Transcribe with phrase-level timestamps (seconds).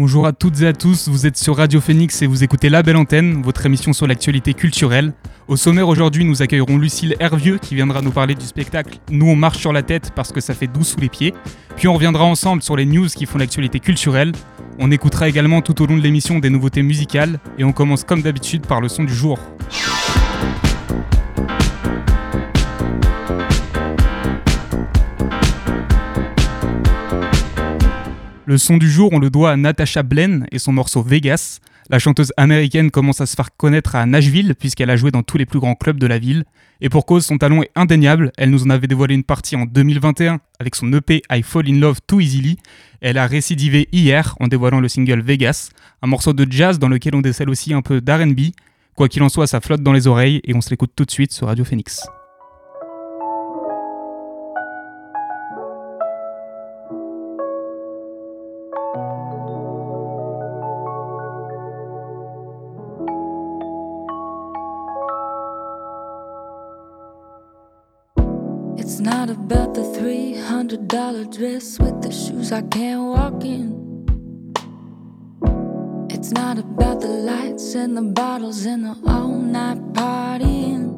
[0.00, 2.82] Bonjour à toutes et à tous, vous êtes sur Radio Phoenix et vous écoutez La
[2.82, 5.12] Belle Antenne, votre émission sur l'actualité culturelle.
[5.46, 9.36] Au sommaire aujourd'hui, nous accueillerons Lucille Hervieux qui viendra nous parler du spectacle Nous on
[9.36, 11.34] marche sur la tête parce que ça fait doux sous les pieds.
[11.76, 14.32] Puis on reviendra ensemble sur les news qui font l'actualité culturelle.
[14.78, 18.22] On écoutera également tout au long de l'émission des nouveautés musicales et on commence comme
[18.22, 19.38] d'habitude par le son du jour.
[28.50, 31.60] Le son du jour, on le doit à Natasha Blen et son morceau Vegas.
[31.88, 35.38] La chanteuse américaine commence à se faire connaître à Nashville puisqu'elle a joué dans tous
[35.38, 36.42] les plus grands clubs de la ville.
[36.80, 38.32] Et pour cause, son talent est indéniable.
[38.36, 41.78] Elle nous en avait dévoilé une partie en 2021 avec son EP I Fall in
[41.78, 42.58] Love Too Easily.
[43.00, 45.68] Elle a récidivé hier en dévoilant le single Vegas,
[46.02, 48.50] un morceau de jazz dans lequel on décèle aussi un peu d'RB.
[48.96, 51.12] Quoi qu'il en soit, ça flotte dans les oreilles et on se l'écoute tout de
[51.12, 52.04] suite sur Radio Phoenix.
[68.90, 73.70] It's not about the $300 dress with the shoes I can't walk in.
[76.10, 80.90] It's not about the lights and the bottles and the all night partying.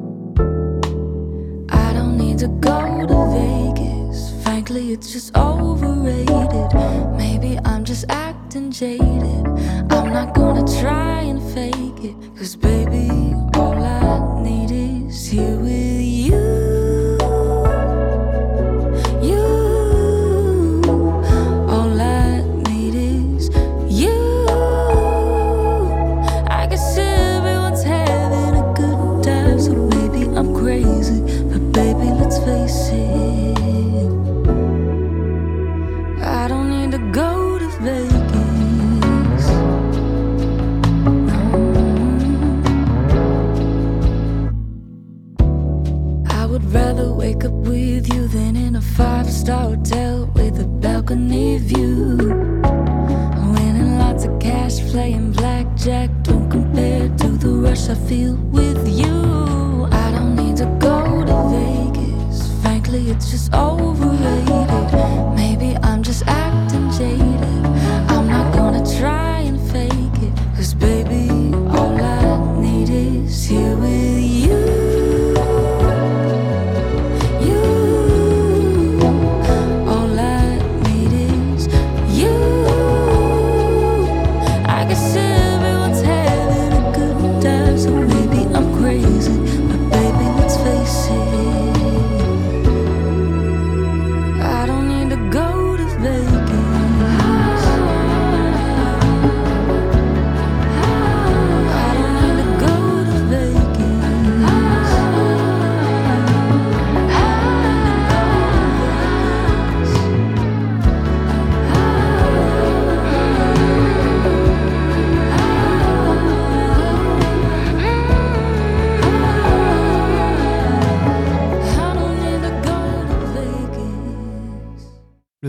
[1.69, 4.43] I don't need to go to Vegas.
[4.43, 6.73] Frankly, it's just overrated.
[7.15, 9.45] Maybe I'm just acting jaded.
[9.93, 12.15] I'm not gonna try and fake it.
[12.35, 15.92] Cause, baby, all I need is you.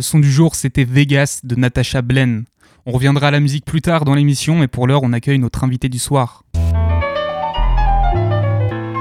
[0.05, 2.45] Son du jour, c'était Vegas de Natasha Blen.
[2.87, 5.65] On reviendra à la musique plus tard dans l'émission, et pour l'heure, on accueille notre
[5.65, 6.45] invité du soir.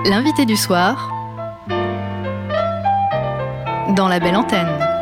[0.05, 1.09] L'invité du soir
[3.95, 4.92] dans La Belle Antenne.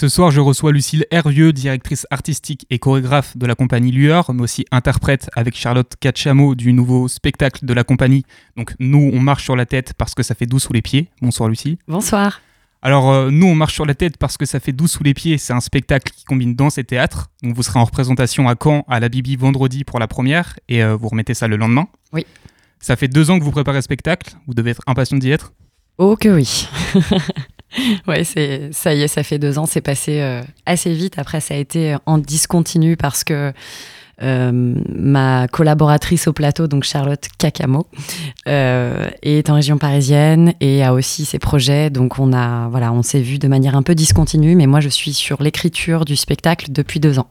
[0.00, 4.44] Ce soir, je reçois Lucille Hervieux, directrice artistique et chorégraphe de la compagnie Lueur, mais
[4.44, 8.24] aussi interprète avec Charlotte Cacciamo du nouveau spectacle de la compagnie.
[8.56, 11.10] Donc, Nous, on marche sur la tête parce que ça fait doux sous les pieds.
[11.20, 11.76] Bonsoir, Lucille.
[11.86, 12.40] Bonsoir.
[12.80, 15.12] Alors, euh, Nous, on marche sur la tête parce que ça fait doux sous les
[15.12, 15.36] pieds.
[15.36, 17.30] C'est un spectacle qui combine danse et théâtre.
[17.42, 20.82] Donc, vous serez en représentation à Caen, à la Bibi, vendredi pour la première, et
[20.82, 21.88] euh, vous remettez ça le lendemain.
[22.14, 22.24] Oui.
[22.78, 24.32] Ça fait deux ans que vous préparez le spectacle.
[24.46, 25.52] Vous devez être impatient d'y être.
[25.98, 26.66] Oh que oui.
[28.08, 31.18] ouais, c'est ça y est, ça fait deux ans, c'est passé euh, assez vite.
[31.18, 33.52] Après, ça a été en discontinu parce que
[34.22, 37.86] ma collaboratrice au plateau, donc Charlotte Cacamo,
[38.44, 41.88] est en région parisienne et a aussi ses projets.
[41.88, 44.90] Donc on a, voilà, on s'est vu de manière un peu discontinue, mais moi je
[44.90, 47.30] suis sur l'écriture du spectacle depuis deux ans.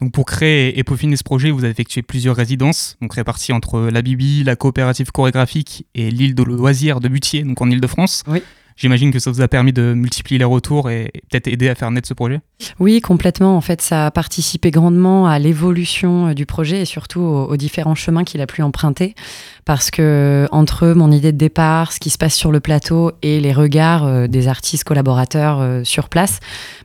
[0.00, 3.80] Donc pour créer et peaufiner ce projet, vous avez effectué plusieurs résidences, donc réparties entre
[3.80, 8.22] la Bibi, la coopérative chorégraphique et l'île de loisirs de Butier, donc en Île-de-France.
[8.28, 8.42] Oui.
[8.78, 11.90] J'imagine que ça vous a permis de multiplier les retours et peut-être aider à faire
[11.90, 12.40] naître ce projet?
[12.78, 13.56] Oui, complètement.
[13.56, 17.96] En fait, ça a participé grandement à l'évolution euh, du projet et surtout aux, différents
[17.96, 19.16] chemins qu'il a pu emprunter.
[19.64, 23.40] Parce que entre mon idée de départ, ce qui se passe sur le plateau et
[23.40, 26.38] les regards euh, des artistes collaborateurs euh, sur place,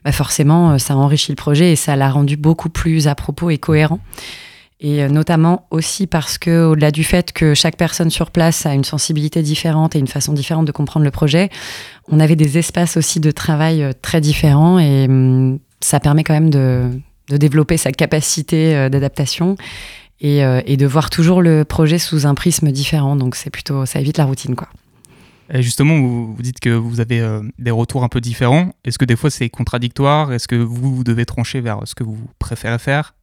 [0.03, 3.51] bah forcément, ça a enrichi le projet et ça l'a rendu beaucoup plus à propos
[3.51, 3.99] et cohérent
[4.79, 8.73] et euh, notamment aussi parce que au-delà du fait que chaque personne sur place a
[8.73, 11.49] une sensibilité différente et une façon différente de comprendre le projet,
[12.09, 16.33] on avait des espaces aussi de travail euh, très différents et hum, ça permet quand
[16.33, 16.89] même de,
[17.29, 19.55] développer sa capacité euh, d'adaptation
[20.19, 23.17] et, de voir toujours le projet sous un prisme différent.
[23.17, 24.69] Donc c'est plutôt ça évite la routine quoi.
[25.53, 27.21] Et justement, vous, dites que vous avez
[27.59, 28.71] des retours un peu différents.
[28.85, 30.31] Est-ce que des fois c'est contradictoire?
[30.31, 33.13] Est-ce que vous, vous devez trancher vers ce que vous préférez faire?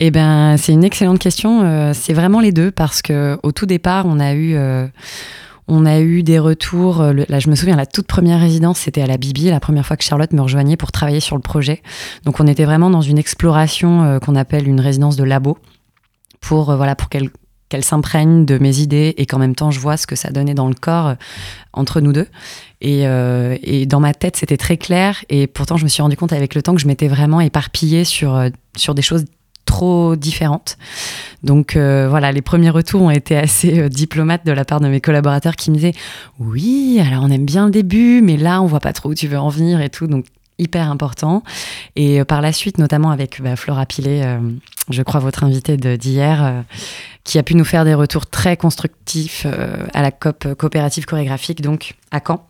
[0.00, 1.62] Eh ben, c'est une excellente question.
[1.62, 4.86] Euh, c'est vraiment les deux parce que au tout départ, on a eu euh,
[5.68, 7.00] on a eu des retours.
[7.00, 9.86] Euh, là, je me souviens, la toute première résidence, c'était à la Bibi, la première
[9.86, 11.82] fois que Charlotte me rejoignait pour travailler sur le projet.
[12.24, 15.58] Donc, on était vraiment dans une exploration qu'on appelle une résidence de labo
[16.40, 17.30] pour voilà pour qu'elle
[17.70, 20.52] qu'elle s'imprègne de mes idées et qu'en même temps je vois ce que ça donnait
[20.52, 21.14] dans le corps
[21.72, 22.28] entre nous deux.
[22.82, 23.04] Et,
[23.62, 25.24] et dans ma tête, c'était très clair.
[25.30, 28.04] Et pourtant, je me suis rendu compte avec le temps que je m'étais vraiment éparpillée
[28.04, 28.38] sur,
[28.76, 29.24] sur des choses
[29.64, 30.76] trop différentes.
[31.42, 34.88] Donc euh, voilà, les premiers retours ont été assez euh, diplomates de la part de
[34.88, 35.94] mes collaborateurs qui me disaient
[36.38, 39.28] oui, alors on aime bien le début, mais là on voit pas trop où tu
[39.28, 40.06] veux en venir et tout.
[40.06, 40.26] Donc
[40.58, 41.42] hyper important.
[41.96, 44.22] Et euh, par la suite, notamment avec bah, Flora Pilet,
[44.88, 46.64] je crois votre invitée d'hier,
[47.24, 49.46] qui a pu nous faire des retours très constructifs
[49.92, 52.46] à la COP coopérative chorégraphique, donc à Caen.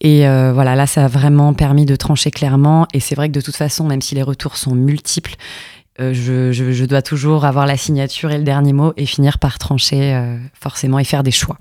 [0.00, 2.86] Et voilà, là, ça a vraiment permis de trancher clairement.
[2.92, 5.34] Et c'est vrai que de toute façon, même si les retours sont multiples,
[6.00, 10.14] euh, je, dois toujours avoir la signature et le dernier mot et finir par trancher
[10.14, 11.58] euh, forcément et faire des choix.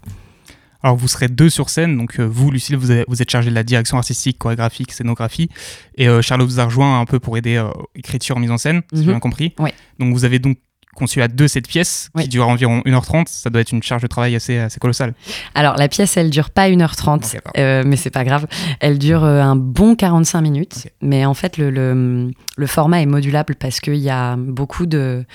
[0.83, 3.63] Alors vous serez deux sur scène, donc euh, vous, Lucille, vous, êtes chargée de la
[3.63, 5.49] direction artistique, chorégraphique, scénographie,
[5.95, 7.63] et Charlotte vous a rejoint un peu pour aider
[7.93, 9.11] écriture, mise en scène, si j'ai mhm.
[9.11, 9.53] bien compris.
[9.99, 10.57] Donc vous avez donc
[10.95, 13.25] conçu à deux cette pièce qui dure environ 1h30.
[13.27, 15.13] Ça doit être une charge de travail assez, assez colossale.
[15.55, 18.47] Alors la pièce, elle dure pas 1h30, euh, mais c'est pas grave.
[18.79, 20.87] Elle dure euh, un bon 45 minutes.
[21.01, 25.25] Mais en fait, le, le, format est modulable parce qu'il y a beaucoup de,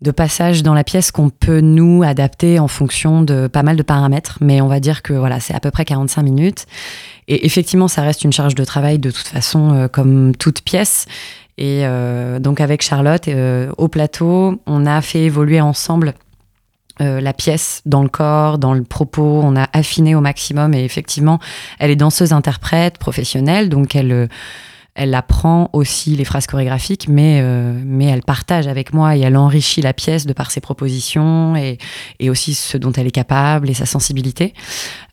[0.00, 3.82] de passages dans la pièce qu'on peut nous adapter en fonction de pas mal de
[3.82, 4.38] paramètres.
[4.40, 6.66] Mais on va dire que voilà, c'est à peu près 45 minutes.
[7.26, 11.06] Et effectivement, ça reste une charge de travail de toute façon, euh, comme toute pièce.
[11.58, 16.14] Et euh, donc avec Charlotte, euh, au plateau, on a fait évoluer ensemble
[17.00, 20.84] euh, la pièce dans le corps, dans le propos, on a affiné au maximum et
[20.84, 21.40] effectivement,
[21.80, 24.28] elle est danseuse interprète professionnelle, donc elle
[25.00, 27.40] elle apprend aussi les phrases chorégraphiques, mais,
[27.84, 31.78] mais elle partage avec moi et elle enrichit la pièce de par ses propositions et,
[32.18, 34.54] et aussi ce dont elle est capable et sa sensibilité.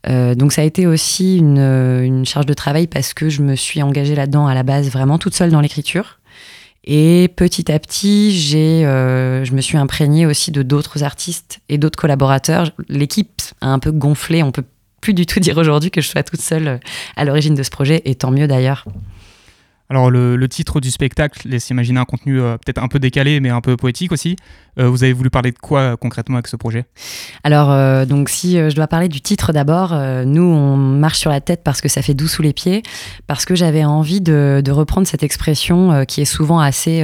[0.08, 3.84] donc ça a été aussi une, une charge de travail parce que je me suis
[3.84, 6.18] engagée là-dedans à la base vraiment toute seule dans l'écriture.
[6.86, 11.80] Et petit à petit, j'ai, euh, je me suis imprégnée aussi de d'autres artistes et
[11.80, 12.72] d'autres collaborateurs.
[12.90, 14.44] L'équipe a un peu gonflé.
[14.44, 14.64] On peut
[15.02, 16.78] plus du tout dire aujourd'hui que je sois toute seule euh,
[17.16, 18.86] à l'origine de ce projet, et tant mieux d'ailleurs.
[19.90, 23.50] Alors le, titre du spectacle laisse imaginer un contenu euh, peut-être un peu décalé mais
[23.50, 24.36] un peu poétique aussi.
[24.80, 26.86] Euh, vous avez voulu parler de quoi euh, concrètement avec ce projet?
[27.44, 29.94] Alors donc si je dois parler du titre d'abord,
[30.26, 32.84] nous on marche sur la tête parce que ça fait doux sous les pieds,
[33.28, 37.04] parce que j'avais envie de, de, reprendre cette expression qui est souvent assez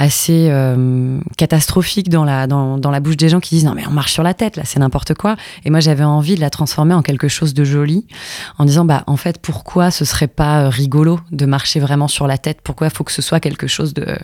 [0.00, 3.86] assez euh, catastrophique dans la, dans, dans, la bouche des gens qui disent non mais
[3.86, 5.36] on marche sur la tête là c'est n'importe quoi.
[5.66, 8.06] Et moi j'avais envie de la transformer en quelque chose de joli
[8.56, 12.26] en disant bah en fait pourquoi ce serait pas euh, rigolo de marcher vraiment sur
[12.26, 12.60] la tête?
[12.64, 14.16] Pourquoi faut que ce soit quelque chose de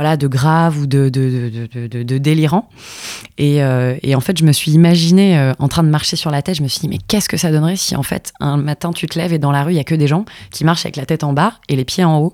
[0.00, 2.70] voilà, de grave ou de, de, de, délirant.
[3.36, 6.30] Et, euh, et, en fait, je me suis imaginée euh, en train de marcher sur
[6.30, 6.54] la tête.
[6.54, 9.06] Je me suis dit, mais qu'est-ce que ça donnerait si en fait, un matin, tu
[9.06, 10.96] te lèves et dans la rue, il y a que des gens qui marchent avec
[10.96, 12.32] la tête en bas et les pieds en haut.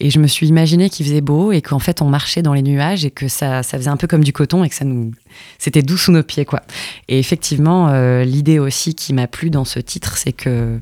[0.00, 2.60] Et je me suis imaginé qu'il faisait beau et qu'en fait, on marchait dans les
[2.60, 5.12] nuages et que ça, ça faisait un peu comme du coton et que ça nous.
[5.56, 6.60] C'était doux sous nos pieds, quoi.
[7.08, 10.78] Et effectivement, euh, l'idée aussi qui m'a plu dans ce titre, c'est que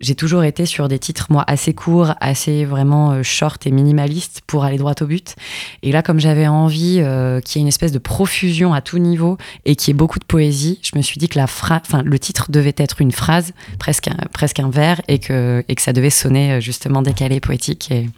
[0.00, 4.42] j'ai toujours été sur des titres, moi, assez courts, assez vraiment euh, short et minimalistes
[4.46, 5.34] pour aller droit au but.
[5.82, 8.98] Et là, comme j'avais envie euh, qu'il y ait une espèce de profusion à tout
[8.98, 12.02] niveau et qu'il y ait beaucoup de poésie, je me suis dit que la enfin,
[12.04, 15.82] le titre devait être une phrase, presque un, presque un vers, et que, et que
[15.82, 17.90] ça devait sonner euh, justement décalé, poétique.
[17.90, 18.08] Et,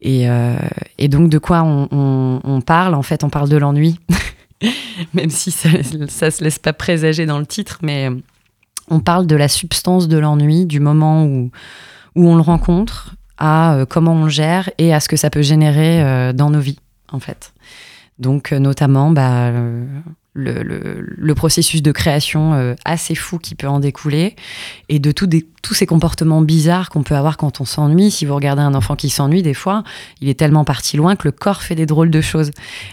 [0.00, 0.26] Et,
[0.96, 2.94] et donc, de quoi on, on, on, parle?
[2.94, 4.00] En fait, on parle de l'ennui,
[5.12, 8.08] même si ça ne se laisse pas présager dans le titre, mais
[8.90, 11.50] on parle de la substance de l'ennui, du moment où,
[12.16, 15.42] où on le rencontre, à comment on le gère et à ce que ça peut
[15.42, 16.78] générer dans nos vies,
[17.10, 17.54] en fait.
[18.18, 19.50] Donc, notamment, bah,
[20.34, 24.36] le, le, processus de création euh, assez fou qui peut en découler
[24.88, 28.10] et de des, tous ces comportements bizarres qu'on peut avoir quand on s'ennuie.
[28.10, 29.82] Si vous regardez un enfant qui s'ennuie, des fois,
[30.20, 32.52] il est tellement parti loin que le corps fait des drôles de choses.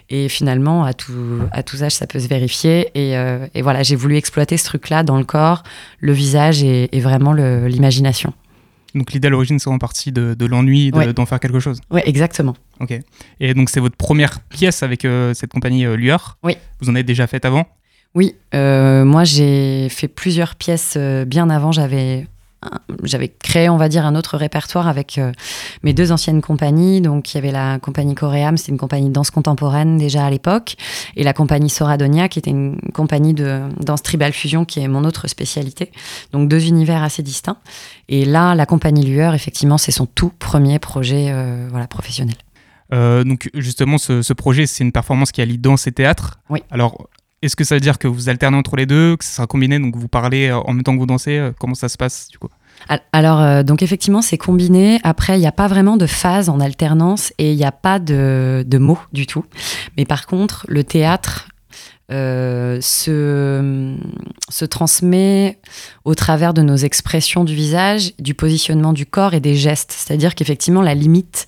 [0.10, 1.14] Et finalement, à tout,
[1.52, 2.90] à tous âges, ça peut se vérifier.
[2.96, 5.64] Et, euh, et voilà, j'ai voulu exploiter ce truc-là dans le corps,
[6.00, 8.34] le visage et, et vraiment l'imagination.
[8.96, 11.82] Donc l'idée à l'origine, c'est en partie de, de l'ennui, d'en faire quelque chose.
[11.92, 12.56] Oui, exactement.
[12.80, 13.00] Ok.
[13.40, 16.38] Et donc c'est votre première pièce avec euh, cette compagnie euh, Lueur.
[16.44, 16.58] Oui.
[16.80, 17.68] Vous en avez déjà fait avant?
[18.16, 18.36] Oui.
[18.56, 21.72] Euh, moi, j'ai fait plusieurs pièces bien avant.
[21.72, 22.26] J'avais
[23.04, 25.22] j'avais créé, on va dire, un autre répertoire avec
[25.84, 27.02] mes deux anciennes compagnies.
[27.02, 30.30] Donc, il y avait la compagnie Coréam, c'était une compagnie de danse contemporaine déjà à
[30.32, 30.76] l'époque,
[31.16, 35.04] et la compagnie Soradonia, qui était une compagnie de danse tribal fusion, qui est mon
[35.04, 35.92] autre spécialité.
[36.32, 37.58] Donc, deux univers assez distincts.
[38.10, 41.32] Et là, la compagnie Lueur, effectivement, c'est son tout premier projet
[41.70, 42.38] voilà, professionnel.
[42.94, 46.40] Euh, donc, justement, ce, ce projet, c'est une performance qui allie danse et théâtre.
[46.50, 46.62] Oui.
[46.72, 47.10] Alors,
[47.42, 49.80] est-ce que ça veut dire que vous alternez entre les deux, que ça sera combiné,
[49.80, 52.28] donc vous parlez euh, en même temps que vous dansez euh, Comment ça se passe
[52.30, 52.50] du coup?
[53.12, 55.00] Alors, euh, donc effectivement, c'est combiné.
[55.04, 58.00] Après, il n'y a pas vraiment de phase en alternance et il n'y a pas
[58.00, 59.46] de, de, mots du tout.
[59.98, 61.48] Mais par contre, le théâtre
[62.12, 63.98] euh, se,
[64.50, 65.60] se transmet
[66.06, 69.92] au travers de nos expressions du visage, du positionnement du corps et des gestes.
[69.92, 71.48] C'est-à-dire qu'effectivement, la limite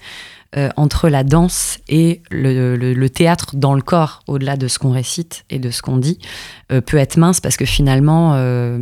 [0.58, 5.46] euh, entre la danse et le, théâtre dans le corps, au-delà de ce qu'on récite
[5.52, 6.18] et de ce qu'on dit,
[6.72, 8.80] euh, peut être mince parce que finalement, euh,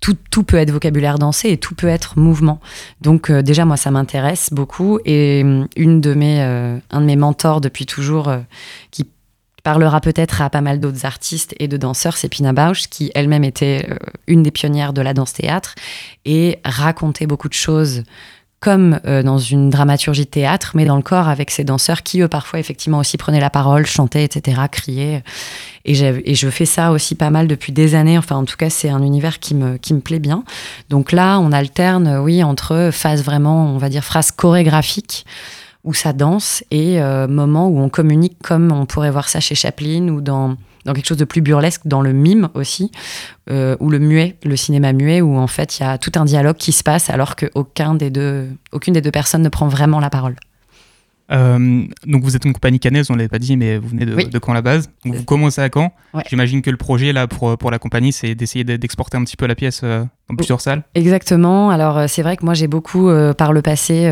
[0.00, 2.58] tout, peut être vocabulaire dansé et tout peut être mouvement.
[3.02, 4.98] Donc déjà, moi, ça m'intéresse beaucoup.
[5.04, 8.30] Et une de mes, un de mes mentors depuis toujours,
[8.90, 9.06] qui
[9.62, 13.44] parlera peut-être à pas mal d'autres artistes et de danseurs, c'est Pina Bausch, qui elle-même
[13.44, 13.88] était
[14.26, 15.74] une des pionnières de la danse-théâtre
[16.26, 18.02] et racontait beaucoup de choses
[18.64, 22.22] comme euh, dans une dramaturgie de théâtre, mais dans le corps avec ces danseurs qui,
[22.22, 25.22] eux, parfois, effectivement, aussi prenaient la parole, chantaient, etc., criaient.
[25.84, 28.16] Et, je fais ça aussi pas mal depuis des années.
[28.16, 30.44] Enfin, en tout cas, c'est un univers qui me, qui me plaît bien.
[30.88, 35.26] Donc là, on alterne, oui, entre phase vraiment, on va dire, phase chorégraphique,
[35.84, 39.54] où ça danse, et euh, moments où on communique comme on pourrait voir ça chez
[39.54, 42.90] Chaplin ou dans dans quelque chose de plus burlesque, dans le mime aussi,
[43.50, 46.24] euh, ou le muet, le cinéma muet, où en fait il y a tout un
[46.24, 50.00] dialogue qui se passe alors qu'aucun des deux, aucune des deux personnes ne prend vraiment
[50.00, 50.36] la parole.
[51.32, 54.04] Euh, donc vous êtes une compagnie cannaise, on ne l'avait pas dit, mais vous venez
[54.04, 54.90] de, de Caen à la base.
[55.04, 55.92] Donc vous commencez à Caen.
[56.28, 59.46] J'imagine que le projet là pour, pour la compagnie, c'est d'essayer d'exporter un petit peu
[59.46, 60.82] la pièce euh, dans plusieurs salles.
[60.94, 61.70] Exactement.
[61.70, 64.10] Alors euh, c'est vrai que moi j'ai beaucoup par le passé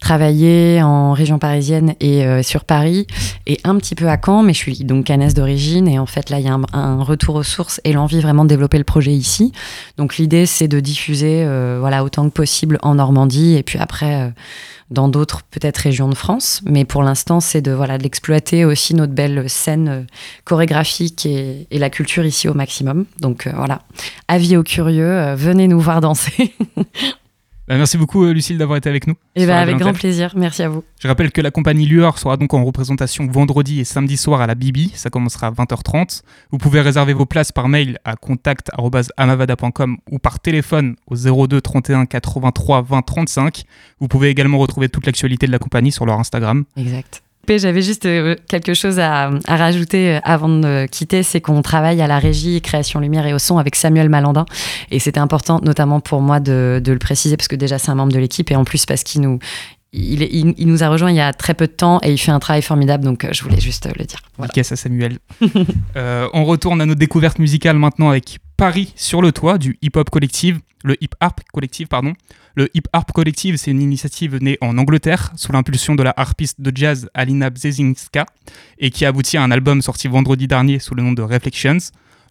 [0.00, 3.06] travaillé en région parisienne et sur Paris
[3.46, 6.30] et un petit peu à Caen, mais je suis donc cannaise d'origine et en fait
[6.30, 8.84] là il y a un, un, retour aux sources et l'envie vraiment de développer le
[8.84, 9.52] projet ici.
[9.96, 11.44] Donc l'idée c'est de diffuser
[11.80, 14.32] voilà autant que possible en Normandie et puis après
[14.90, 16.60] dans d'autres peut-être régions de France.
[16.64, 20.02] Mais pour l'instant, c'est de voilà d'exploiter aussi notre belle scène euh,
[20.44, 23.04] chorégraphique et, la culture ici au maximum.
[23.20, 23.82] Donc euh, voilà,
[24.26, 26.54] avis aux curieux, euh, venez nous voir danser.
[27.68, 29.12] Bah, merci beaucoup, euh, Lucille, d'avoir été avec nous.
[29.34, 30.32] Et eh ben, avec grand plaisir.
[30.36, 30.84] Merci à vous.
[31.00, 34.46] Je rappelle que la compagnie Lueur sera donc en représentation vendredi et samedi soir à
[34.46, 34.90] la Bibi.
[34.94, 36.22] Ça commencera à 20h30.
[36.50, 42.06] Vous pouvez réserver vos places par mail à contact.amavada.com ou par téléphone au 02 31
[42.06, 43.64] 83 20 35.
[44.00, 46.64] Vous pouvez également retrouver toute l'actualité de la compagnie sur leur Instagram.
[46.76, 47.22] Exact.
[47.56, 52.06] J'avais juste euh, quelque chose à, rajouter euh, avant de quitter, c'est qu'on travaille à
[52.06, 54.44] la régie, création lumière et au son avec Samuel Malandin.
[54.90, 58.12] Et c'était important, notamment pour moi, de, le préciser, parce que déjà c'est un membre
[58.12, 59.38] de l'équipe, et en plus parce qu'il nous,
[59.92, 62.32] il, il, nous a rejoint il y a très peu de temps et il fait
[62.32, 64.20] un travail formidable, donc euh, je voulais juste le dire.
[64.36, 64.52] Voilà.
[64.54, 65.18] à Samuel.
[66.34, 70.10] on retourne à nos découvertes musicales maintenant avec Paris sur le toit du Hip Hop
[70.10, 72.14] Collective, le Hip Harp Collective, pardon.
[72.56, 76.60] Le Hip Harp Collective, c'est une initiative née en Angleterre sous l'impulsion de la harpiste
[76.60, 78.26] de jazz Alina Bzezinska
[78.80, 81.78] et qui aboutit à un album sorti vendredi dernier sous le nom de Reflections.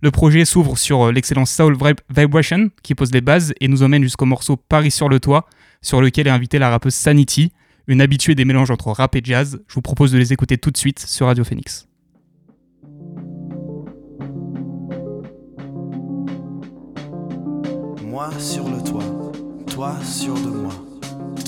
[0.02, 1.78] Le projet s'ouvre sur euh, l'excellence Soul
[2.10, 5.48] Vibration qui pose les bases et nous emmène jusqu'au morceau Paris sur le toit
[5.82, 7.54] sur lequel est invitée la rappeuse Sanity,
[7.88, 9.62] une habituée des mélanges entre rap et jazz.
[9.70, 11.87] Je vous propose de les écouter tout de suite sur Radio Phoenix.
[18.18, 19.04] Moi sur le toit
[19.72, 20.74] toi sûr de moi.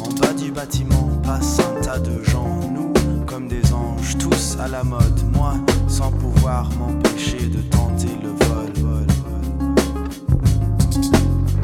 [0.05, 2.93] En bas du bâtiment passe un tas de gens, nous
[3.25, 5.55] comme des anges, tous à la mode, moi
[5.88, 8.71] sans pouvoir m'empêcher de tenter le vol.
[8.83, 9.07] vol,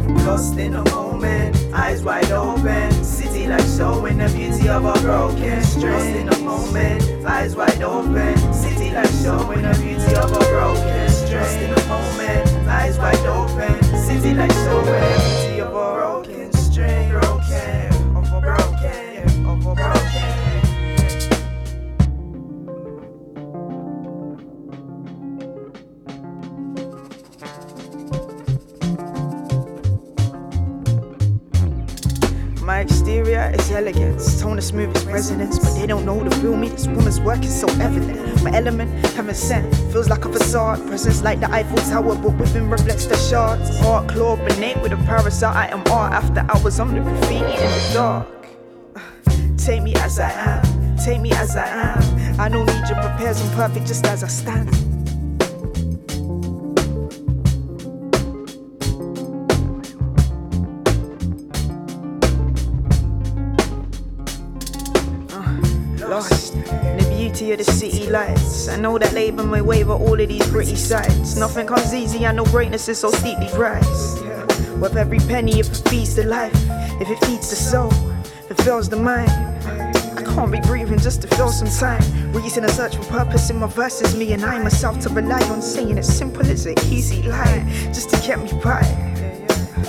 [0.07, 0.25] vol.
[0.25, 4.99] Lost in a moment, eyes wide open, city like so in the beauty of a
[5.03, 8.35] broken stress in a moment, eyes wide open.
[8.51, 13.25] City like so in the beauty of a broken stress in a moment, eyes wide
[13.25, 13.83] open.
[13.97, 14.81] City like so
[32.75, 36.57] My exterior is elegance, tone as smooth as resonance, but they don't know the feel
[36.57, 36.67] me.
[36.67, 38.43] This woman's work is so evident.
[38.43, 40.85] My element, heaven sent, feels like a facade.
[40.85, 43.79] Presence like the Eiffel Tower, but within reflects the shards.
[43.79, 45.55] Art claw, beneath with a parasite.
[45.55, 46.77] I am art after hours.
[46.81, 48.27] I'm the graffiti in the dark.
[49.57, 52.41] Take me as I am, take me as I am.
[52.41, 54.94] I don't need your prepares, I'm perfect just as I stand.
[67.45, 68.67] Beauty of the city lights.
[68.67, 71.35] I know that labor may waver all of these pretty sights.
[71.35, 74.23] Nothing comes easy, I know greatness is so steeply priced.
[74.79, 76.55] With every penny, if it feeds the life,
[76.99, 77.91] if it feeds the soul,
[78.23, 79.29] if it fills the mind.
[80.17, 82.33] I can't be breathing just to fill some time.
[82.33, 85.61] Reason a search for purpose in my verses, me and I myself to rely on
[85.61, 89.14] saying as simple as an easy line, just to get me by.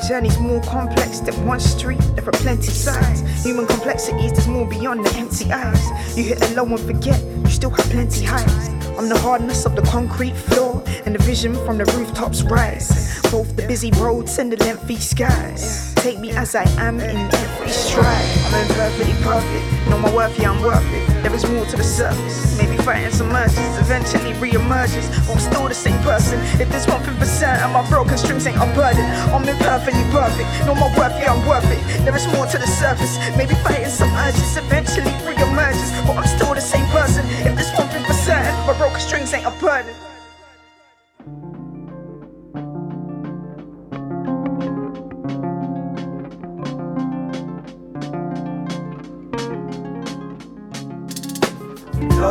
[0.09, 3.23] Journey's more complex than one street, there are plenty sides.
[3.45, 6.17] Human complexities, there's more beyond the empty eyes.
[6.17, 8.69] You hit a low and forget, you still have plenty highs.
[8.99, 13.21] I'm the hardness of the concrete floor, and the vision from the rooftops rise.
[13.31, 15.95] Both the busy roads and the lengthy skies.
[15.97, 18.39] Take me as I am in every stride.
[18.47, 21.07] I'm imperfectly perfect, know my worth, yeah, I'm worth it.
[21.23, 25.09] There is more to the surface, maybe fighting some urges, eventually re-emerges.
[25.27, 26.39] But I'm still the same person.
[26.61, 30.49] If there's one thing for certain, my broken strings ain't a burden, I'm imperfectly perfect,
[30.67, 32.05] know my worth, yeah, I'm worth it.
[32.05, 35.91] There is more to the surface, maybe fighting some urges, eventually re-emerges.
[36.07, 37.25] But I'm still the same person.
[37.47, 39.97] If there's one thing for certain, my broken strings ain't unburdened.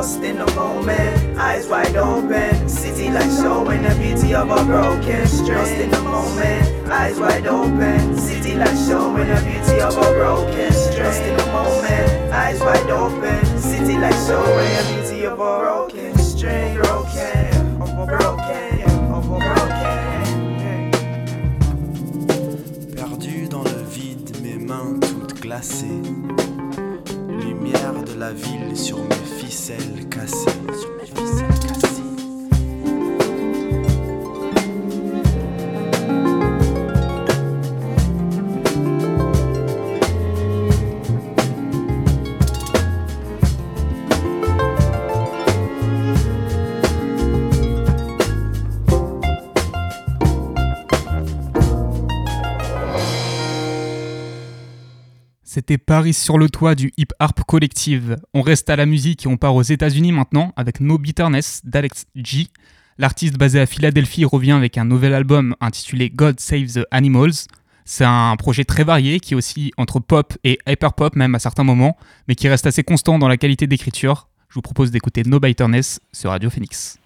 [0.06, 2.70] Lost in the moment, eyes wide open.
[2.70, 5.58] City like showing the beauty of a broken string.
[5.58, 8.16] Lost in the moment, eyes wide open.
[8.16, 11.06] City like showing the beauty of a broken string.
[11.06, 13.58] Lost in the moment, eyes wide open.
[55.68, 58.18] C'était Paris sur le toit du Hip Harp Collective.
[58.36, 62.06] On reste à la musique et on part aux États-Unis maintenant avec No Bitterness d'Alex
[62.14, 62.50] G.
[63.00, 67.48] L'artiste basé à Philadelphie revient avec un nouvel album intitulé God Save the Animals.
[67.84, 71.64] C'est un projet très varié qui est aussi entre pop et hyperpop même à certains
[71.64, 71.98] moments,
[72.28, 74.28] mais qui reste assez constant dans la qualité d'écriture.
[74.50, 77.00] Je vous propose d'écouter No Bitterness sur Radio Phoenix.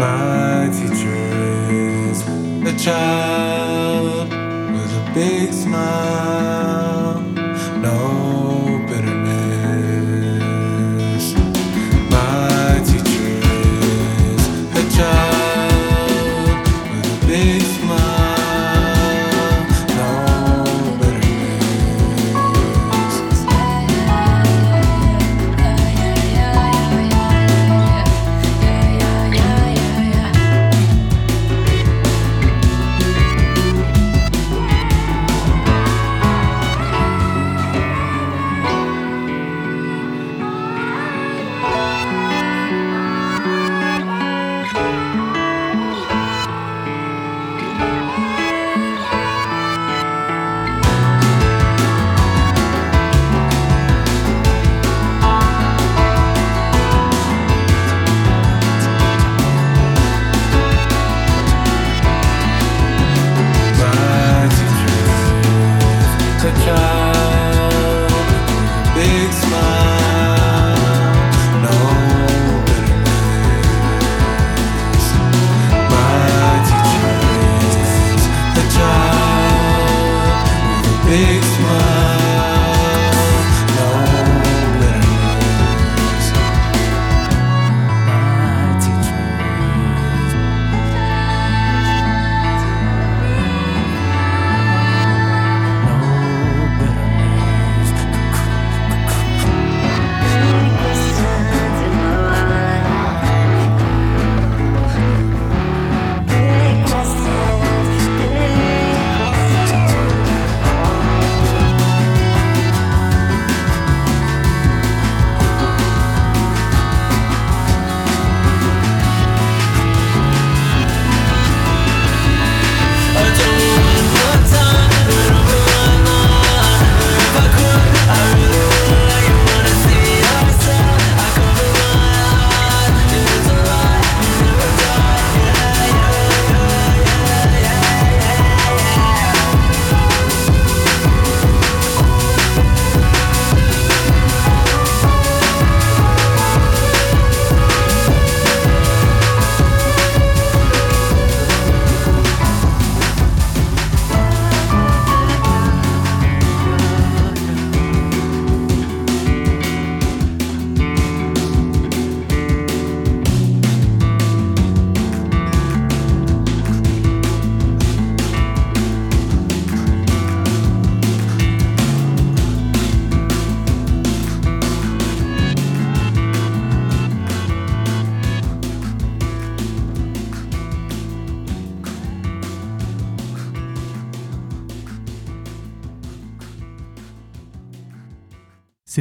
[0.00, 1.20] My teacher
[1.70, 2.22] is
[2.64, 4.30] a child
[4.72, 6.69] with a big smile,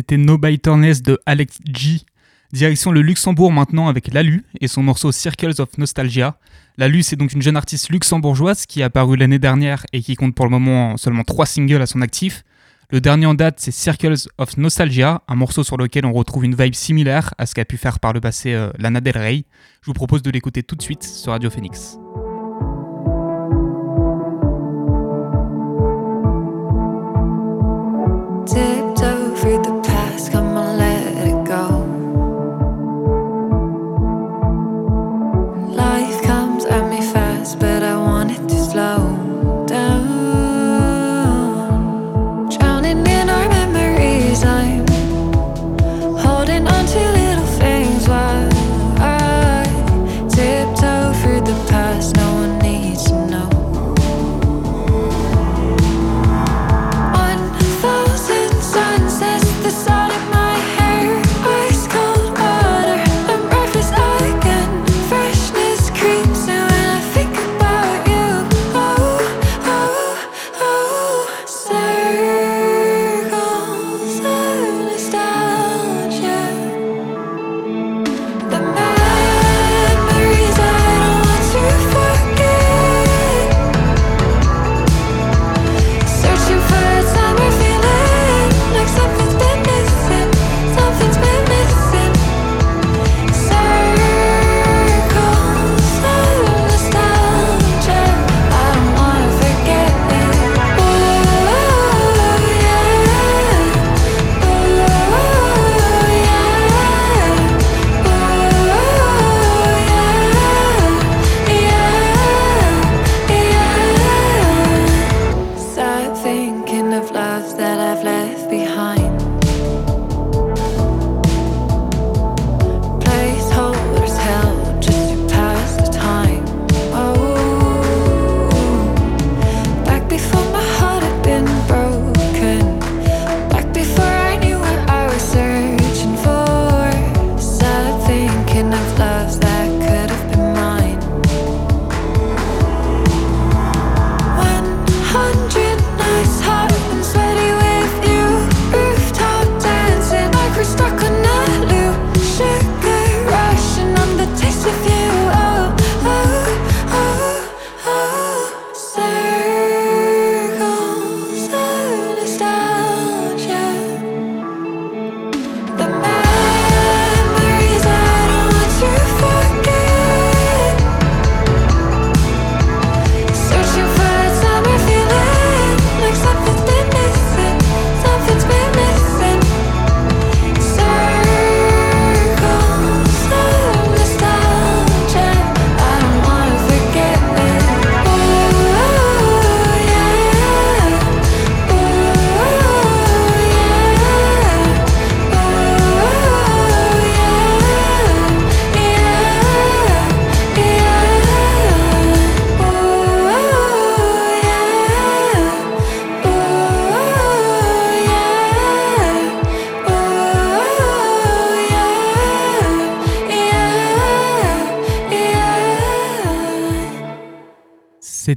[0.10, 2.00] C'était No Bitterness de Alex G.
[2.52, 6.40] Direction le Luxembourg maintenant avec Lalu et son morceau Circles of Nostalgia.
[6.80, 10.34] Lalu, c'est donc une jeune artiste luxembourgeoise qui est apparue l'année dernière et qui compte
[10.34, 12.44] pour le moment seulement trois singles à son actif.
[12.90, 16.56] Le dernier en date, c'est Circles of Nostalgia, un morceau sur lequel on retrouve une
[16.56, 19.44] vibe similaire à ce qu'a pu faire par le passé euh, Lana Del Rey.
[19.84, 22.00] Je vous propose de l'écouter tout de suite sur Radio Phoenix.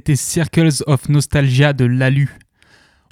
[0.05, 2.37] C'était Circles of Nostalgia de Lalu.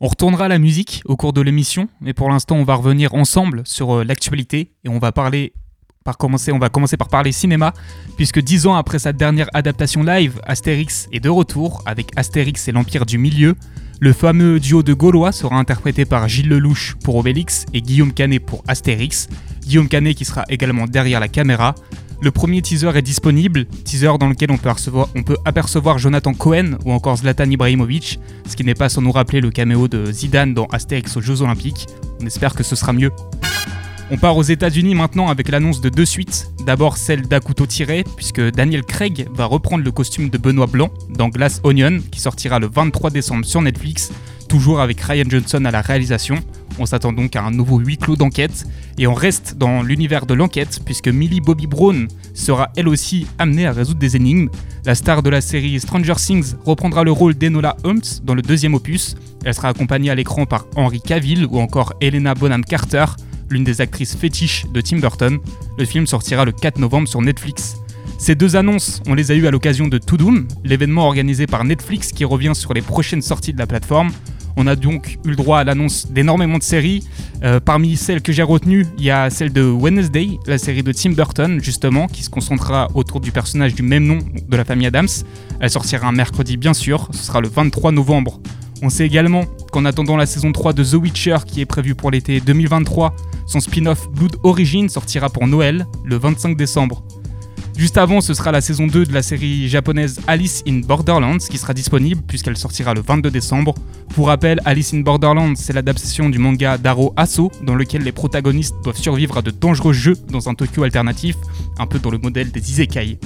[0.02, 3.62] On retournera la musique au cours de l'émission, mais pour l'instant, on va revenir ensemble
[3.64, 5.54] sur euh, l'actualité et on va parler
[6.04, 7.72] par commencer, on va commencer par parler cinéma,
[8.18, 12.74] puisque dix ans après sa dernière adaptation live, Astérix est de retour avec Astérix et
[12.74, 13.56] l'Empire du Milieu.
[14.02, 18.46] Le fameux duo de Gaulois sera interprété par Gilles Lelouch pour Obélix et Guillaume Canet
[18.46, 19.30] pour Astérix.
[19.62, 21.74] Guillaume Canet qui sera également derrière la caméra.
[22.24, 27.18] Le premier teaser est disponible, teaser dans lequel on peut, apercevoir, Jonathan Cohen ou encore
[27.18, 31.18] Zlatan Ibrahimovic, ce qui n'est pas sans nous rappeler le caméo de Zidane dans Astérix
[31.18, 31.88] aux Jeux Olympiques.
[32.22, 33.10] On espère que ce sera mieux.
[34.12, 36.52] On part aux États-Unis maintenant avec l'annonce de deux suites.
[36.64, 41.30] D'abord celle d'Akuto tiré, puisque Daniel Craig va reprendre le costume de Benoît Blanc dans
[41.30, 44.12] Glass Onion, qui sortira le 23 décembre sur Netflix,
[44.52, 46.36] toujours avec Ryan Johnson à la réalisation.
[46.78, 48.66] On s'attend donc à un nouveau huis clos d'enquête
[48.98, 53.66] et on reste dans l'univers de l'enquête puisque Millie Bobby Brown sera elle aussi amenée
[53.66, 54.50] à résoudre des énigmes.
[54.84, 58.74] La star de la série Stranger Things reprendra le rôle d'Enola Holmes dans le deuxième
[58.74, 59.16] opus.
[59.46, 63.06] Elle sera accompagnée à l'écran par Henry Cavill ou encore Helena Bonham Carter,
[63.50, 65.40] l'une des actrices fétiches de Tim Burton.
[65.78, 67.81] Le film sortira le 4 novembre sur Netflix.
[68.22, 71.64] Ces deux annonces, on les a eues à l'occasion de To Doom, l'événement organisé par
[71.64, 74.12] Netflix qui revient sur les prochaines sorties de la plateforme.
[74.56, 77.04] On a donc eu le droit à l'annonce d'énormément de séries.
[77.44, 80.92] Euh, parmi celles que j'ai retenues, il y a celle de Wednesday, la série de
[80.92, 84.86] Tim Burton, justement, qui se concentrera autour du personnage du même nom de la famille
[84.86, 85.10] Adams.
[85.60, 88.40] Elle sortira un mercredi, bien sûr, ce sera le 23 novembre.
[88.84, 92.12] On sait également qu'en attendant la saison 3 de The Witcher, qui est prévue pour
[92.12, 93.16] l'été 2023,
[93.48, 97.04] son spin-off Blood Origin sortira pour Noël, le 25 décembre.
[97.78, 101.58] Juste avant, ce sera la saison 2 de la série japonaise Alice in Borderlands qui
[101.58, 103.74] sera disponible puisqu'elle sortira le 22 décembre.
[104.14, 108.76] Pour rappel, Alice in Borderlands, c'est l'adaptation du manga d'Aro Aso dans lequel les protagonistes
[108.84, 111.36] doivent survivre à de dangereux jeux dans un Tokyo alternatif,
[111.80, 113.18] un peu dans le modèle des Isekai.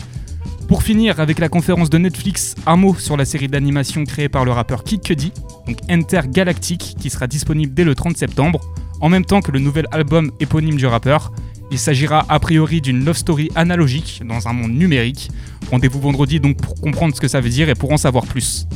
[0.67, 4.45] Pour finir, avec la conférence de Netflix, un mot sur la série d'animation créée par
[4.45, 5.31] le rappeur Kid Cudi,
[5.67, 8.61] donc Intergalactic, qui sera disponible dès le 30 septembre,
[8.99, 11.31] en même temps que le nouvel album éponyme du rappeur.
[11.71, 15.29] Il s'agira a priori d'une love story analogique dans un monde numérique.
[15.71, 18.67] Rendez-vous vendredi donc pour comprendre ce que ça veut dire et pour en savoir plus.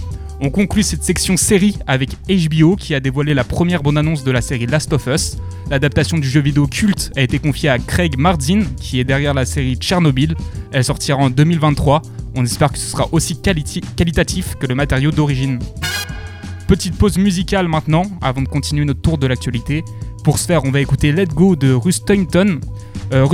[0.41, 4.41] On conclut cette section série avec HBO qui a dévoilé la première bande-annonce de la
[4.41, 5.37] série Last of Us.
[5.69, 9.45] L'adaptation du jeu vidéo culte a été confiée à Craig Marzin qui est derrière la
[9.45, 10.35] série Tchernobyl.
[10.71, 12.01] Elle sortira en 2023.
[12.35, 15.59] On espère que ce sera aussi qualitatif que le matériau d'origine.
[16.67, 19.83] Petite pause musicale maintenant avant de continuer notre tour de l'actualité.
[20.23, 22.03] Pour ce faire, on va écouter Let Go de Russ
[23.11, 23.27] Euh,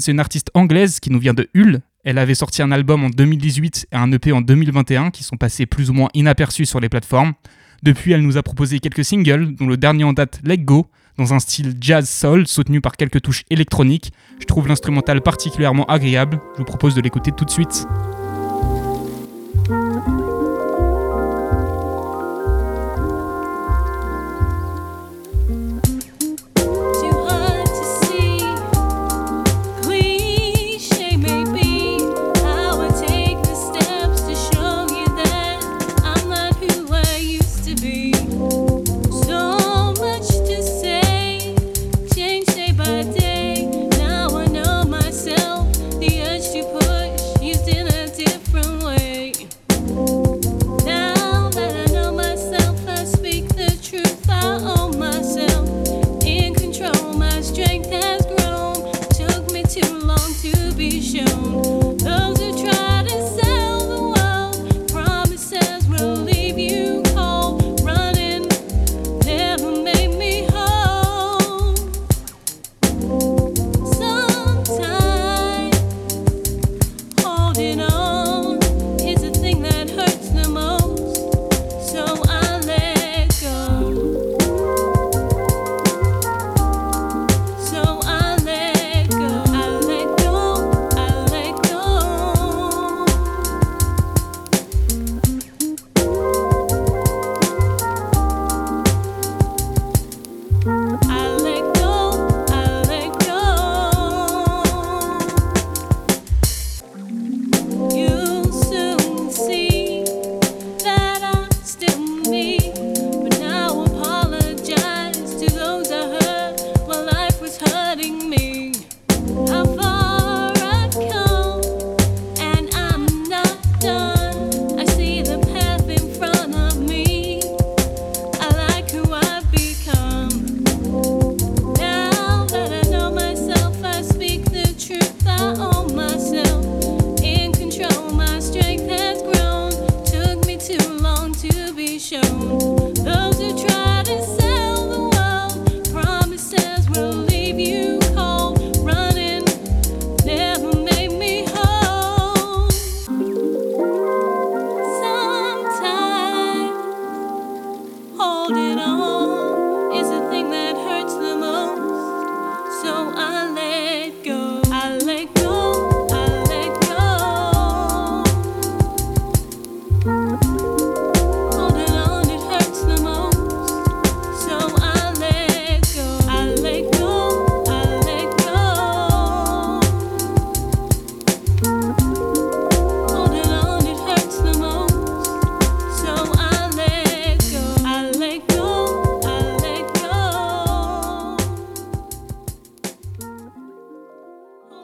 [0.00, 1.80] c'est une artiste anglaise qui nous vient de Hull.
[2.04, 5.66] Elle avait sorti un album en 2018 et un EP en 2021 qui sont passés
[5.66, 7.32] plus ou moins inaperçus sur les plateformes.
[7.82, 10.86] Depuis, elle nous a proposé quelques singles, dont le dernier en date Let Go,
[11.18, 14.12] dans un style jazz soul soutenu par quelques touches électroniques.
[14.40, 16.40] Je trouve l'instrumental particulièrement agréable.
[16.54, 17.86] Je vous propose de l'écouter tout de suite.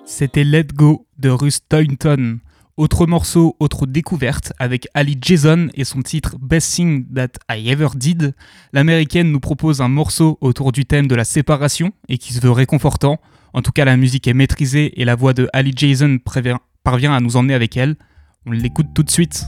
[0.08, 2.38] C'était Let Go de Russ Toynton.
[2.78, 7.88] Autre morceau, autre découverte avec Ali Jason et son titre Best Thing That I Ever
[7.94, 8.34] Did.
[8.72, 12.50] L'américaine nous propose un morceau autour du thème de la séparation et qui se veut
[12.50, 13.20] réconfortant.
[13.52, 16.18] En tout cas, la musique est maîtrisée et la voix de Ali Jason
[16.82, 17.96] parvient à nous emmener avec elle.
[18.46, 19.44] On l'écoute tout de suite.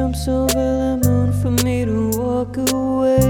[0.00, 3.20] Jumps over the moon for me to walk away.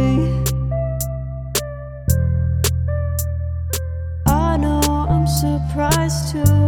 [4.29, 6.60] I know I'm surprised too.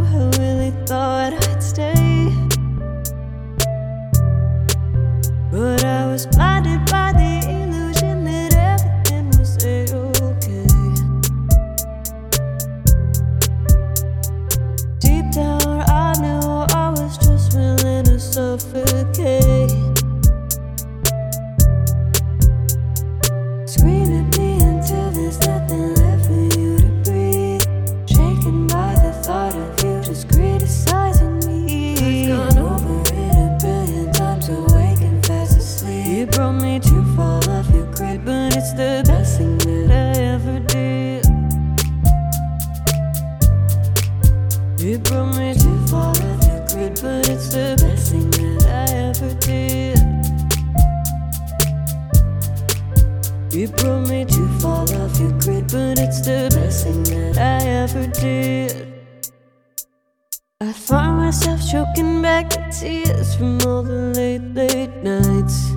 [62.83, 65.72] Tears from all the late, late nights.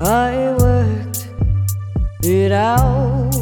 [0.00, 1.28] I worked
[2.22, 3.37] it out.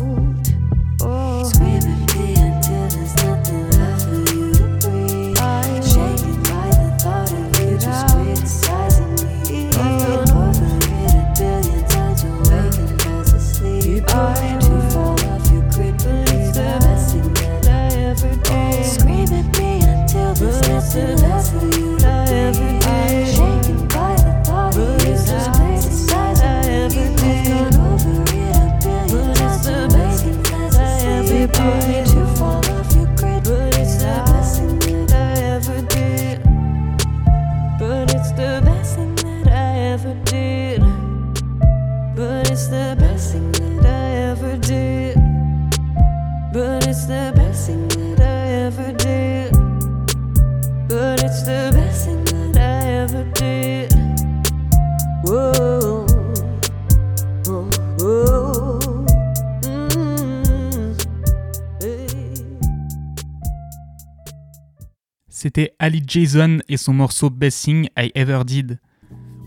[65.78, 68.78] Ali Jason et son morceau Best Thing I Ever Did.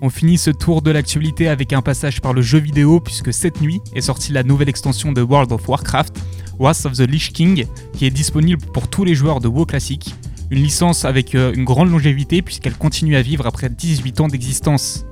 [0.01, 3.61] On finit ce tour de l'actualité avec un passage par le jeu vidéo puisque cette
[3.61, 6.17] nuit est sortie la nouvelle extension de World of Warcraft,
[6.57, 10.15] Wrath of the Lich King, qui est disponible pour tous les joueurs de WoW classique.
[10.51, 15.05] Une licence avec euh, une grande longévité puisqu'elle continue à vivre après 18 ans d'existence.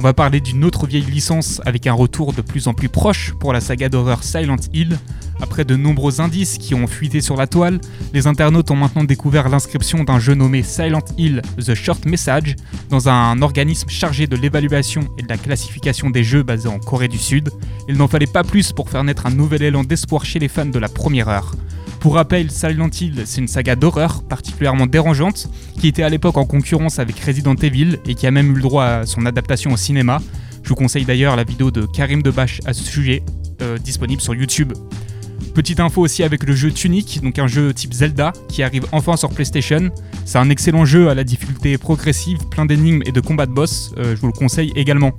[0.00, 3.34] On va parler d'une autre vieille licence avec un retour de plus en plus proche
[3.38, 4.98] pour la saga d'horreur Silent Hill.
[5.42, 7.82] Après de nombreux indices qui ont fuité sur la toile,
[8.14, 12.56] les internautes ont maintenant découvert l'inscription d'un jeu nommé Silent Hill The Short Message
[12.88, 17.08] dans un organisme chargé de l'évaluation et de la classification des jeux basé en Corée
[17.08, 17.50] du Sud.
[17.86, 20.64] Il n'en fallait pas plus pour faire naître un nouvel élan d'espoir chez les fans
[20.64, 21.54] de la première heure.
[22.00, 26.46] Pour rappel, Silent Hill, c'est une saga d'horreur particulièrement dérangeante qui était à l'époque en
[26.46, 29.76] concurrence avec Resident Evil et qui a même eu le droit à son adaptation au
[29.76, 30.22] cinéma.
[30.62, 33.22] Je vous conseille d'ailleurs la vidéo de Karim Debache à ce sujet,
[33.60, 34.72] euh, disponible sur YouTube.
[35.54, 39.18] Petite info aussi avec le jeu Tunic, donc un jeu type Zelda qui arrive enfin
[39.18, 39.90] sur PlayStation.
[40.24, 43.92] C'est un excellent jeu à la difficulté progressive, plein d'énigmes et de combats de boss,
[43.98, 45.12] euh, je vous le conseille également.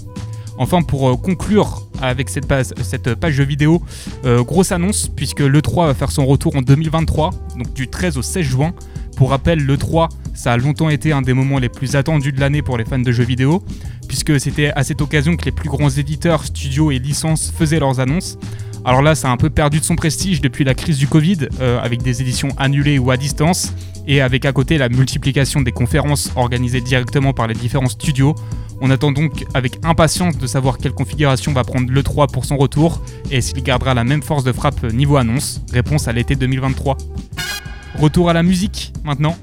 [0.62, 3.82] Enfin, pour euh, conclure avec cette page, cette page vidéo,
[4.26, 8.22] euh, grosse annonce, puisque l'E3 va faire son retour en 2023, donc du 13 au
[8.22, 8.74] 16 juin.
[9.18, 12.62] Pour rappel, l'E3, ça a longtemps été un des moments les plus attendus de l'année
[12.62, 13.64] pour les fans de jeux vidéo,
[14.08, 18.00] puisque c'était à cette occasion que les plus grands éditeurs, studios et licences faisaient leurs
[18.00, 18.38] annonces.
[18.86, 21.50] Alors là, ça a un peu perdu de son prestige depuis la crise du Covid,
[21.60, 23.74] euh, avec des éditions annulées ou à distance,
[24.08, 28.36] et avec à côté la multiplication des conférences organisées directement par les différents studios.
[28.82, 33.02] On attend donc avec impatience de savoir quelle configuration va prendre l'E3 pour son retour,
[33.30, 35.62] et s'il gardera la même force de frappe niveau annonce.
[35.72, 36.98] Réponse à l'été 2023.
[38.00, 39.38] Retour à la musique maintenant,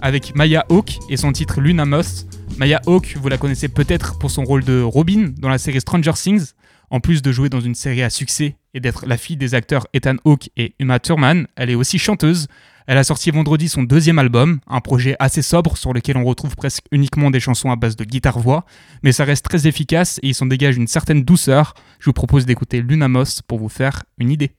[0.00, 2.26] avec Maya Hawke et son titre Luna Moss.
[2.58, 6.12] Maya Hawke, vous la connaissez peut-être pour son rôle de Robin dans la série Stranger
[6.14, 6.52] Things.
[6.90, 9.86] En plus de jouer dans une série à succès et d'être la fille des acteurs
[9.94, 12.48] Ethan Hawke et Uma Thurman, elle est aussi chanteuse.
[12.86, 16.56] Elle a sorti vendredi son deuxième album, un projet assez sobre sur lequel on retrouve
[16.56, 18.64] presque uniquement des chansons à base de guitare-voix,
[19.02, 21.74] mais ça reste très efficace et il s'en dégage une certaine douceur.
[21.98, 24.52] Je vous propose d'écouter Luna Moss pour vous faire une idée.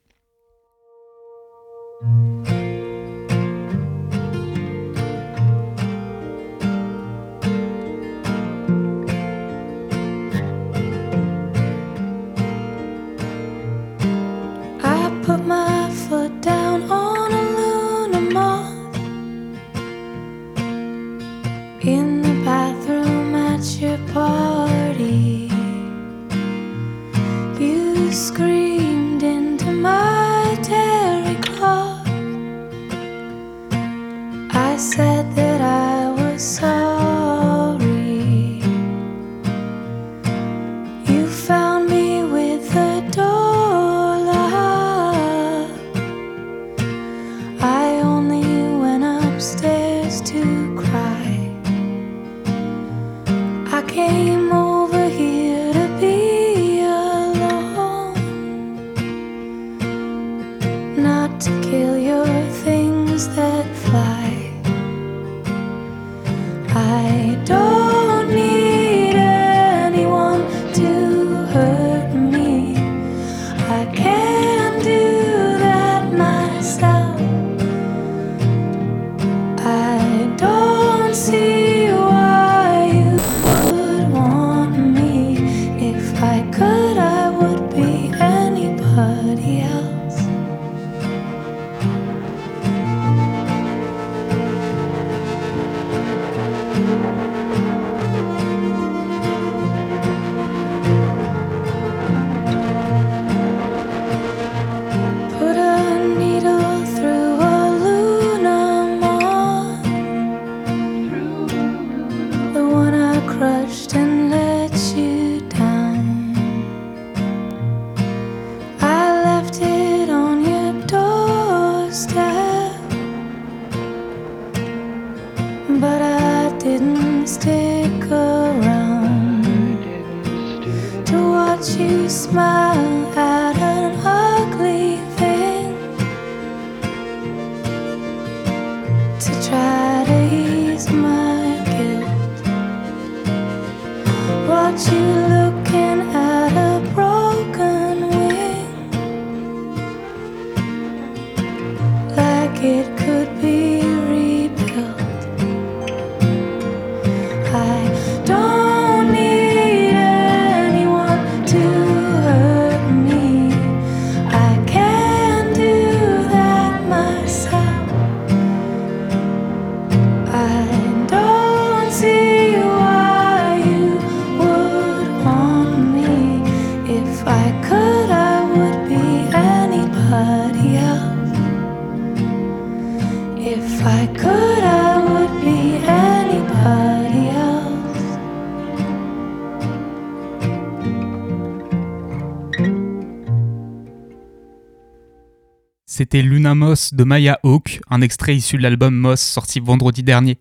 [196.04, 200.38] C'était Luna Moss de Maya Hawke, un extrait issu de l'album Moss sorti vendredi dernier.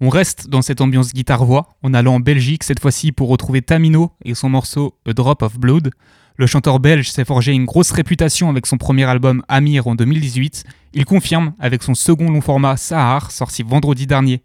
[0.00, 4.12] On reste dans cette ambiance guitare-voix en allant en Belgique cette fois-ci pour retrouver Tamino
[4.24, 5.90] et son morceau A Drop of Blood.
[6.36, 10.62] Le chanteur belge s'est forgé une grosse réputation avec son premier album Amir en 2018.
[10.94, 14.40] Il confirme avec son second long format Sahar sorti vendredi dernier.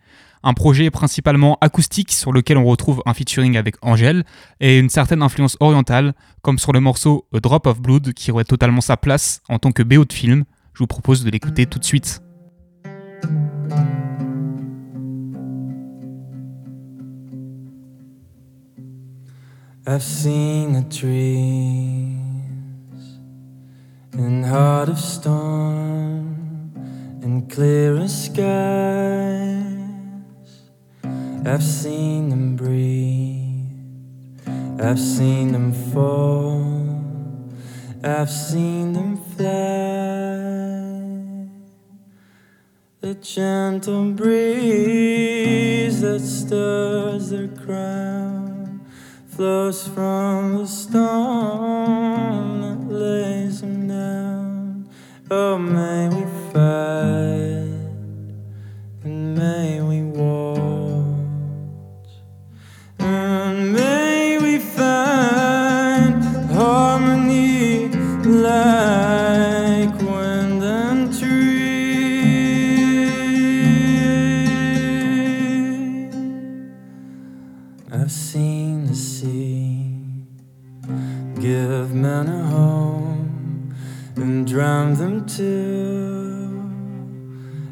[0.48, 4.24] Un projet principalement acoustique sur lequel on retrouve un featuring avec Angèle
[4.62, 8.46] et une certaine influence orientale, comme sur le morceau A Drop of Blood qui aurait
[8.46, 10.46] totalement sa place en tant que BO de film.
[10.74, 12.22] Je vous propose de l'écouter tout de suite.
[19.86, 22.18] I've seen the trees
[24.18, 26.36] in heart of storm
[27.24, 29.77] and clearest skies.
[31.46, 33.70] I've seen them breathe,
[34.80, 36.64] I've seen them fall,
[38.04, 39.48] I've seen them fly.
[43.00, 48.86] The gentle breeze that stirs their crown
[49.28, 54.90] flows from the stone that lays them down.
[55.30, 57.68] Oh, may we fight
[59.04, 59.80] and may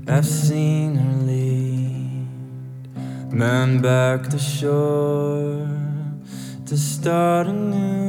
[0.08, 2.28] I've seen her lead
[3.34, 5.68] men back to shore
[6.68, 8.06] to start anew.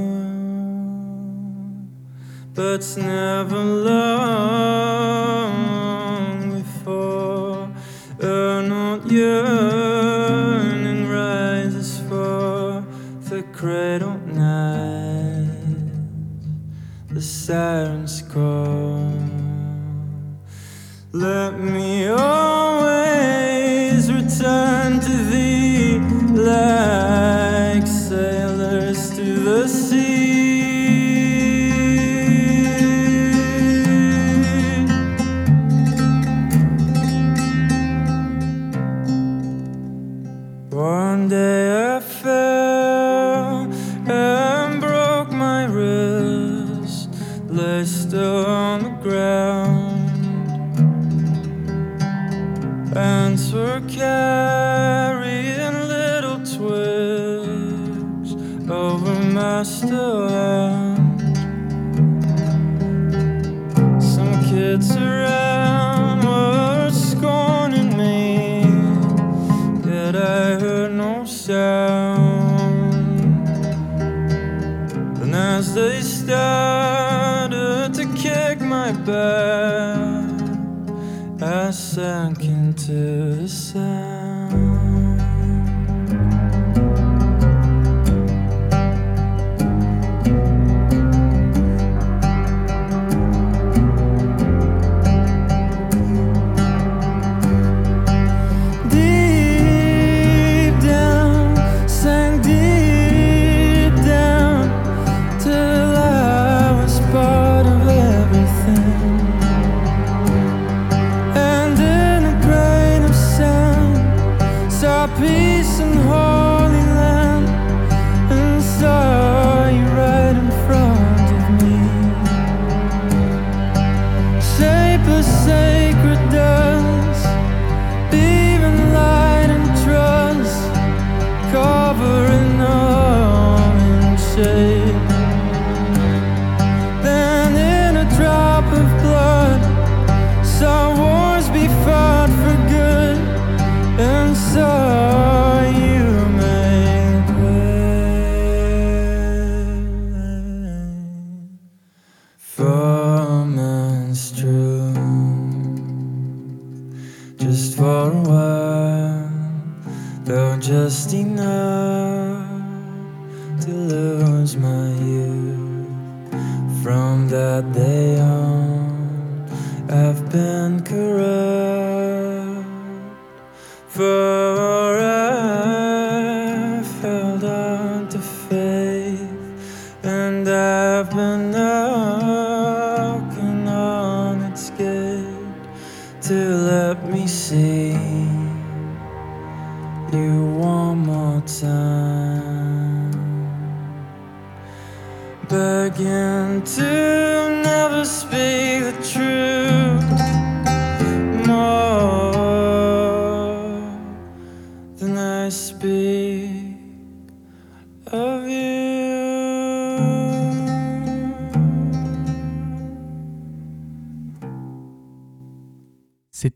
[2.52, 4.12] But it's never long
[6.60, 7.70] before
[8.20, 12.84] an old yearning rises for
[13.30, 15.48] the cradle night,
[17.08, 19.35] the sirens call.
[21.18, 22.45] Let me always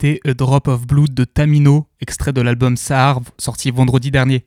[0.00, 4.46] C'était A Drop of Blood de Tamino, extrait de l'album Sahar, sorti vendredi dernier.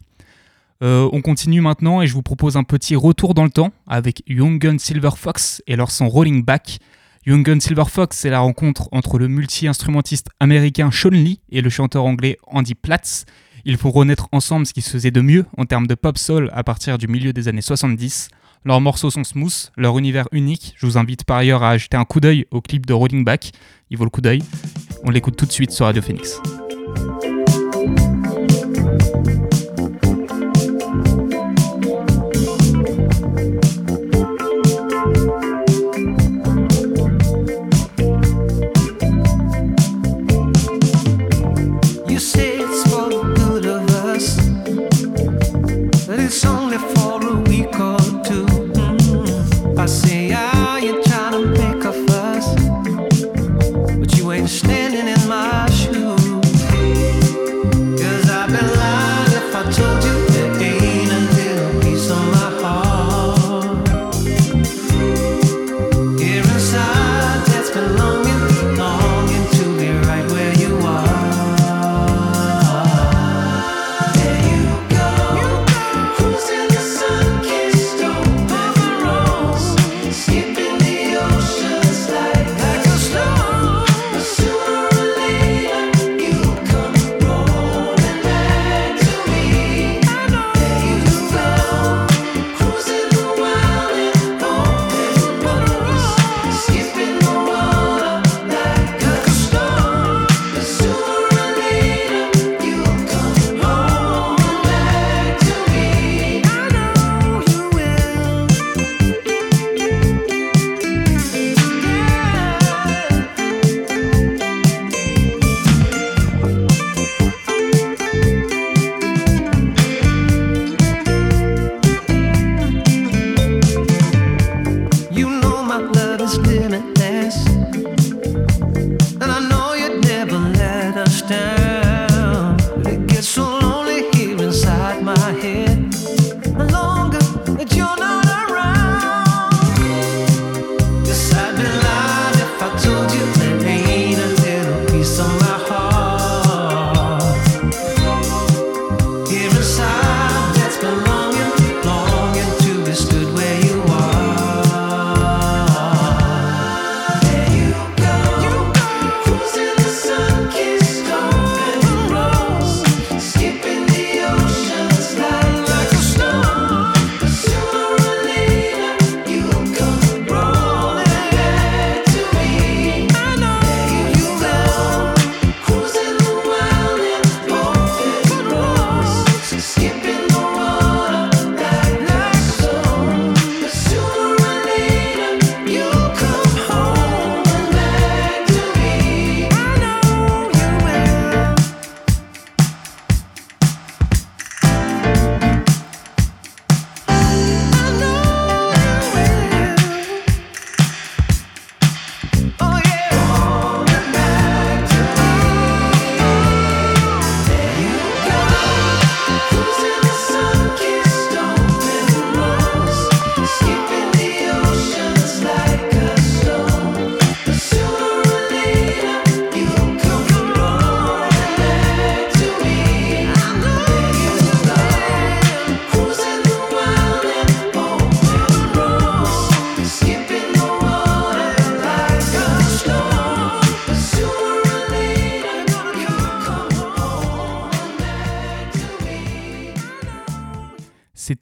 [0.81, 4.23] Euh, on continue maintenant et je vous propose un petit retour dans le temps avec
[4.25, 6.79] Young Gun Silver Fox et leur son Rolling Back.
[7.27, 11.69] Young Gun Silver Fox, c'est la rencontre entre le multi-instrumentiste américain Sean Lee et le
[11.69, 13.25] chanteur anglais Andy Platz.
[13.63, 16.49] Ils font renaître ensemble ce qui se faisait de mieux en termes de pop soul
[16.53, 18.29] à partir du milieu des années 70.
[18.66, 20.74] Leurs morceaux sont smooth, leur univers unique.
[20.78, 23.51] Je vous invite par ailleurs à jeter un coup d'œil au clip de Rolling Back.
[23.89, 24.41] Il vaut le coup d'œil.
[25.03, 26.39] On l'écoute tout de suite sur Radio Phoenix.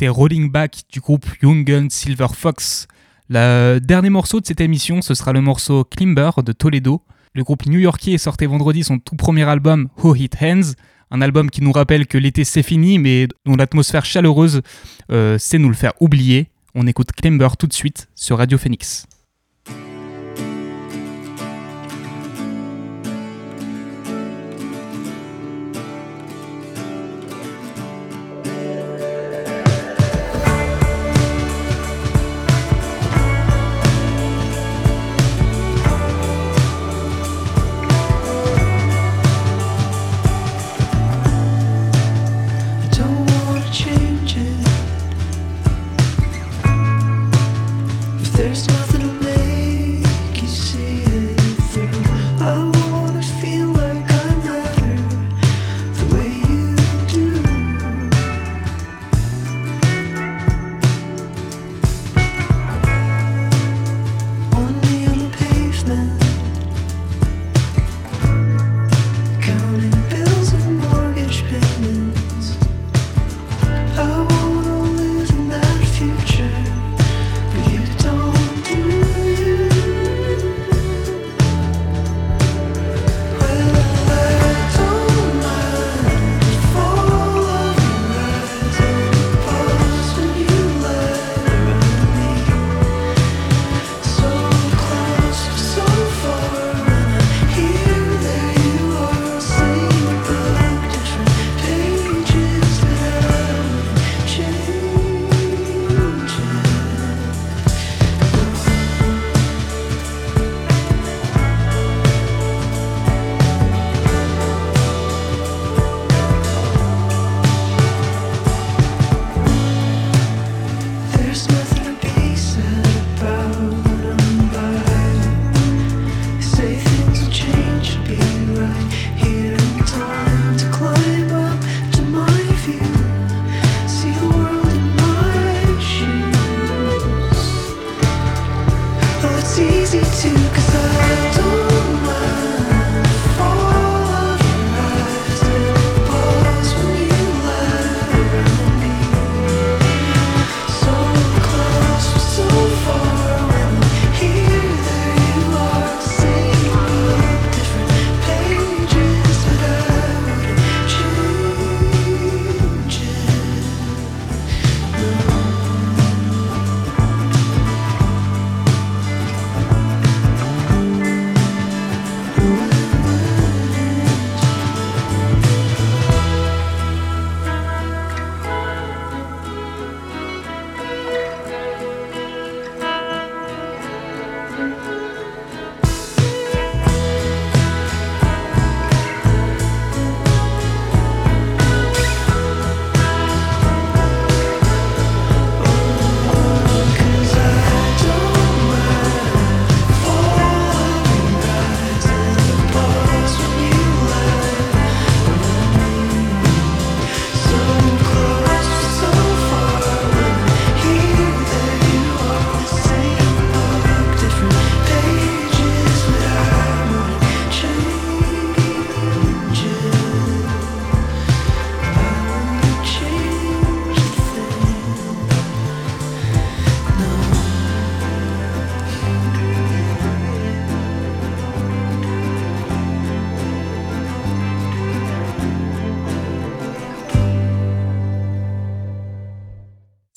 [0.10, 2.88] Rolling Back du groupe Young Silver Fox.
[3.30, 7.02] Le dernier morceau de cette émission, ce sera le morceau Climber de Toledo.
[7.34, 10.74] Le groupe new-yorkais sortait vendredi son tout premier album Who Hit Hands,
[11.12, 14.62] un album qui nous rappelle que l'été c'est fini, mais dont l'atmosphère chaleureuse
[15.12, 16.50] euh, sait nous le faire oublier.
[16.76, 19.08] On écoute Climber tout de suite sur Radio Phoenix.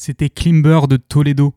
[0.05, 1.55] C'était Climber de Toledo.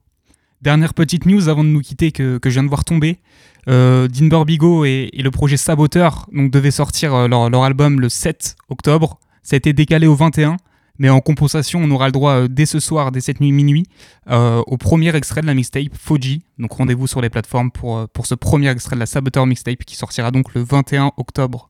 [0.61, 3.19] Dernière petite news avant de nous quitter que, je viens de voir tomber.
[3.67, 8.07] Euh, Dinber Bigo et, le projet Saboteur donc, devaient sortir euh, leur, leur, album le
[8.07, 9.19] 7 octobre.
[9.43, 10.55] Ça a été décalé au 21.
[10.97, 13.85] Mais en compensation, on aura le droit euh, dès ce soir, dès cette nuit minuit,
[14.29, 16.43] euh, au premier extrait de la mixtape Foji.
[16.57, 19.97] Donc rendez-vous sur les plateformes pour, pour ce premier extrait de la Saboteur mixtape qui
[19.97, 21.69] sortira donc le 21 octobre.